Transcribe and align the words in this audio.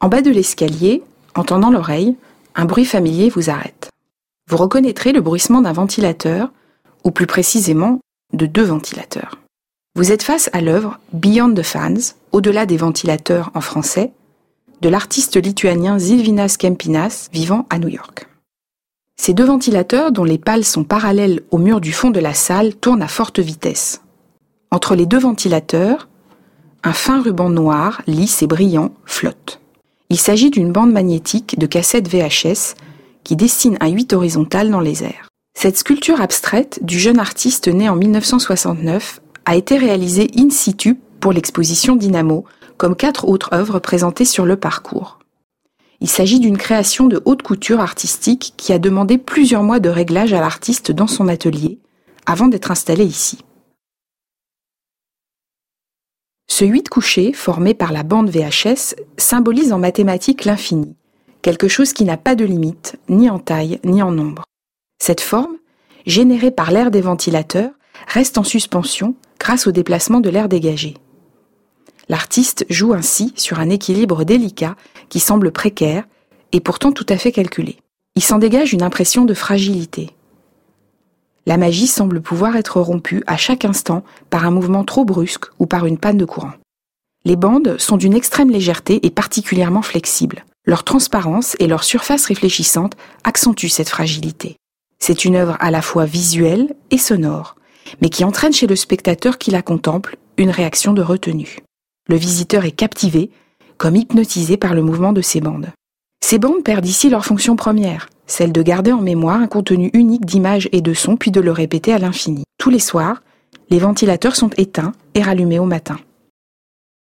En 0.00 0.08
bas 0.08 0.22
de 0.22 0.30
l'escalier, 0.30 1.02
en 1.34 1.42
tendant 1.42 1.70
l'oreille, 1.70 2.16
un 2.54 2.66
bruit 2.66 2.84
familier 2.84 3.30
vous 3.30 3.50
arrête. 3.50 3.90
Vous 4.48 4.56
reconnaîtrez 4.56 5.12
le 5.12 5.20
bruissement 5.20 5.60
d'un 5.60 5.72
ventilateur, 5.72 6.52
ou 7.04 7.10
plus 7.10 7.26
précisément 7.26 7.98
de 8.32 8.46
deux 8.46 8.62
ventilateurs. 8.62 9.38
Vous 9.96 10.12
êtes 10.12 10.22
face 10.22 10.50
à 10.52 10.60
l'œuvre 10.60 11.00
Beyond 11.12 11.52
the 11.52 11.62
Fans, 11.62 12.14
au-delà 12.30 12.64
des 12.64 12.76
ventilateurs 12.76 13.50
en 13.54 13.60
français, 13.60 14.12
de 14.80 14.88
l'artiste 14.88 15.36
lituanien 15.36 15.98
Zilvinas 15.98 16.56
Kempinas 16.58 17.28
vivant 17.32 17.66
à 17.68 17.80
New 17.80 17.88
York. 17.88 18.28
Ces 19.20 19.34
deux 19.34 19.46
ventilateurs, 19.46 20.12
dont 20.12 20.22
les 20.22 20.38
pales 20.38 20.64
sont 20.64 20.84
parallèles 20.84 21.42
au 21.50 21.58
mur 21.58 21.80
du 21.80 21.92
fond 21.92 22.10
de 22.10 22.20
la 22.20 22.34
salle, 22.34 22.76
tournent 22.76 23.02
à 23.02 23.08
forte 23.08 23.40
vitesse. 23.40 24.00
Entre 24.70 24.94
les 24.94 25.06
deux 25.06 25.18
ventilateurs, 25.18 26.08
un 26.84 26.92
fin 26.92 27.20
ruban 27.20 27.50
noir, 27.50 28.02
lisse 28.06 28.42
et 28.42 28.46
brillant, 28.46 28.92
flotte. 29.04 29.60
Il 30.10 30.18
s'agit 30.18 30.48
d'une 30.50 30.72
bande 30.72 30.90
magnétique 30.90 31.58
de 31.58 31.66
cassette 31.66 32.08
VHS 32.08 32.74
qui 33.24 33.36
dessine 33.36 33.76
un 33.80 33.88
8 33.88 34.14
horizontal 34.14 34.70
dans 34.70 34.80
les 34.80 35.04
airs. 35.04 35.28
Cette 35.54 35.76
sculpture 35.76 36.22
abstraite 36.22 36.78
du 36.82 36.98
jeune 36.98 37.18
artiste 37.18 37.68
né 37.68 37.90
en 37.90 37.96
1969 37.96 39.20
a 39.44 39.54
été 39.54 39.76
réalisée 39.76 40.30
in 40.34 40.48
situ 40.48 40.98
pour 41.20 41.32
l'exposition 41.32 41.94
Dynamo, 41.94 42.46
comme 42.78 42.96
quatre 42.96 43.28
autres 43.28 43.52
œuvres 43.52 43.80
présentées 43.80 44.24
sur 44.24 44.46
le 44.46 44.56
parcours. 44.56 45.18
Il 46.00 46.08
s'agit 46.08 46.40
d'une 46.40 46.56
création 46.56 47.06
de 47.06 47.20
haute 47.26 47.42
couture 47.42 47.80
artistique 47.80 48.54
qui 48.56 48.72
a 48.72 48.78
demandé 48.78 49.18
plusieurs 49.18 49.62
mois 49.62 49.80
de 49.80 49.90
réglage 49.90 50.32
à 50.32 50.40
l'artiste 50.40 50.90
dans 50.90 51.08
son 51.08 51.28
atelier 51.28 51.80
avant 52.24 52.48
d'être 52.48 52.70
installé 52.70 53.04
ici. 53.04 53.38
Ce 56.58 56.64
huit 56.64 56.88
couché, 56.88 57.32
formé 57.32 57.72
par 57.72 57.92
la 57.92 58.02
bande 58.02 58.30
VHS, 58.30 58.96
symbolise 59.16 59.72
en 59.72 59.78
mathématiques 59.78 60.44
l'infini, 60.44 60.96
quelque 61.40 61.68
chose 61.68 61.92
qui 61.92 62.04
n'a 62.04 62.16
pas 62.16 62.34
de 62.34 62.44
limite, 62.44 62.96
ni 63.08 63.30
en 63.30 63.38
taille, 63.38 63.78
ni 63.84 64.02
en 64.02 64.10
nombre. 64.10 64.42
Cette 65.00 65.20
forme, 65.20 65.54
générée 66.04 66.50
par 66.50 66.72
l'air 66.72 66.90
des 66.90 67.00
ventilateurs, 67.00 67.70
reste 68.08 68.38
en 68.38 68.42
suspension 68.42 69.14
grâce 69.38 69.68
au 69.68 69.70
déplacement 69.70 70.18
de 70.18 70.30
l'air 70.30 70.48
dégagé. 70.48 70.94
L'artiste 72.08 72.66
joue 72.68 72.92
ainsi 72.92 73.32
sur 73.36 73.60
un 73.60 73.70
équilibre 73.70 74.24
délicat 74.24 74.74
qui 75.10 75.20
semble 75.20 75.52
précaire 75.52 76.08
et 76.50 76.58
pourtant 76.58 76.90
tout 76.90 77.06
à 77.08 77.18
fait 77.18 77.30
calculé. 77.30 77.76
Il 78.16 78.22
s'en 78.24 78.38
dégage 78.38 78.72
une 78.72 78.82
impression 78.82 79.24
de 79.24 79.34
fragilité. 79.34 80.10
La 81.48 81.56
magie 81.56 81.86
semble 81.86 82.20
pouvoir 82.20 82.56
être 82.56 82.78
rompue 82.78 83.24
à 83.26 83.38
chaque 83.38 83.64
instant 83.64 84.04
par 84.28 84.44
un 84.44 84.50
mouvement 84.50 84.84
trop 84.84 85.06
brusque 85.06 85.46
ou 85.58 85.64
par 85.64 85.86
une 85.86 85.96
panne 85.96 86.18
de 86.18 86.26
courant. 86.26 86.52
Les 87.24 87.36
bandes 87.36 87.78
sont 87.78 87.96
d'une 87.96 88.12
extrême 88.12 88.50
légèreté 88.50 89.06
et 89.06 89.08
particulièrement 89.08 89.80
flexibles. 89.80 90.44
Leur 90.66 90.84
transparence 90.84 91.56
et 91.58 91.66
leur 91.66 91.84
surface 91.84 92.26
réfléchissante 92.26 92.98
accentuent 93.24 93.70
cette 93.70 93.88
fragilité. 93.88 94.56
C'est 94.98 95.24
une 95.24 95.36
œuvre 95.36 95.56
à 95.58 95.70
la 95.70 95.80
fois 95.80 96.04
visuelle 96.04 96.76
et 96.90 96.98
sonore, 96.98 97.56
mais 98.02 98.10
qui 98.10 98.24
entraîne 98.24 98.52
chez 98.52 98.66
le 98.66 98.76
spectateur 98.76 99.38
qui 99.38 99.50
la 99.50 99.62
contemple 99.62 100.18
une 100.36 100.50
réaction 100.50 100.92
de 100.92 101.00
retenue. 101.00 101.60
Le 102.08 102.16
visiteur 102.16 102.66
est 102.66 102.72
captivé, 102.72 103.30
comme 103.78 103.96
hypnotisé 103.96 104.58
par 104.58 104.74
le 104.74 104.82
mouvement 104.82 105.14
de 105.14 105.22
ces 105.22 105.40
bandes. 105.40 105.70
Ces 106.30 106.38
bandes 106.38 106.62
perdent 106.62 106.84
ici 106.84 107.08
leur 107.08 107.24
fonction 107.24 107.56
première, 107.56 108.10
celle 108.26 108.52
de 108.52 108.60
garder 108.60 108.92
en 108.92 109.00
mémoire 109.00 109.40
un 109.40 109.46
contenu 109.46 109.88
unique 109.94 110.26
d'images 110.26 110.68
et 110.72 110.82
de 110.82 110.92
sons 110.92 111.16
puis 111.16 111.30
de 111.30 111.40
le 111.40 111.52
répéter 111.52 111.94
à 111.94 111.98
l'infini. 111.98 112.44
Tous 112.58 112.68
les 112.68 112.80
soirs, 112.80 113.22
les 113.70 113.78
ventilateurs 113.78 114.36
sont 114.36 114.50
éteints 114.58 114.92
et 115.14 115.22
rallumés 115.22 115.58
au 115.58 115.64
matin. 115.64 115.96